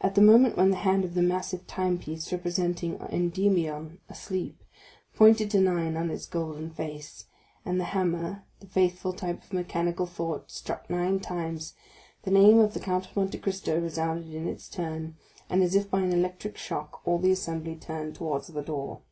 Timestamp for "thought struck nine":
10.06-11.18